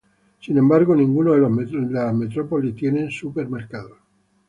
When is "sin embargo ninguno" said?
0.41-1.33